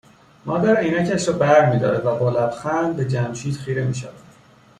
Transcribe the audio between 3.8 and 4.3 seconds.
می شود